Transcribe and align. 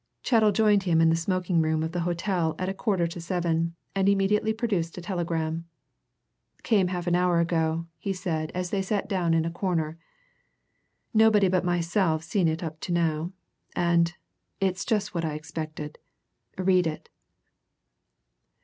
Chettle 0.23 0.51
joined 0.51 0.81
him 0.81 0.99
in 0.99 1.09
the 1.11 1.15
smoking 1.15 1.61
room 1.61 1.83
of 1.83 1.91
the 1.91 1.99
hotel 1.99 2.55
at 2.57 2.67
a 2.67 2.73
quarter 2.73 3.05
to 3.05 3.21
seven, 3.21 3.75
and 3.95 4.09
immediately 4.09 4.51
produced 4.51 4.97
a 4.97 4.99
telegram. 5.01 5.65
"Came 6.63 6.87
half 6.87 7.05
an 7.05 7.13
hour 7.13 7.39
ago," 7.39 7.85
he 7.99 8.11
said 8.11 8.51
as 8.55 8.71
they 8.71 8.81
sat 8.81 9.07
down 9.07 9.35
in 9.35 9.45
a 9.45 9.51
corner. 9.51 9.99
"Nobody 11.13 11.49
but 11.49 11.63
myself 11.63 12.23
seen 12.23 12.47
it 12.47 12.63
up 12.63 12.79
to 12.79 12.91
now. 12.91 13.31
And 13.75 14.15
it's 14.59 14.85
just 14.85 15.13
what 15.13 15.23
I 15.23 15.35
expected. 15.35 15.99
Read 16.57 16.87
it." 16.87 17.07